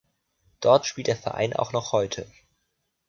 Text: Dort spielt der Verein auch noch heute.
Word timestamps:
Dort 0.61 0.87
spielt 0.87 1.05
der 1.05 1.15
Verein 1.15 1.53
auch 1.53 1.73
noch 1.73 1.91
heute. 1.91 2.25